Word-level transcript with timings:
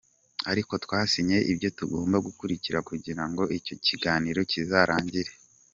Ariko 0.51 0.73
twasinye 0.83 1.37
ibyo 1.51 1.69
tugomba 1.77 2.17
gukurikira 2.27 2.79
kugira 2.89 3.23
ngo 3.29 3.43
icyo 3.57 3.75
kiganiro 3.85 4.39
kizarangire. 4.51 5.31